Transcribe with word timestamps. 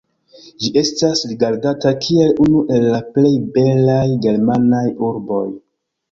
Ĝi 0.61 0.69
estas 0.81 1.19
rigardata 1.31 1.91
kiel 2.05 2.31
unu 2.45 2.63
el 2.77 2.87
la 2.93 3.01
plej 3.17 3.33
belaj 3.59 4.01
germanaj 4.25 4.81
urboj. 5.09 5.43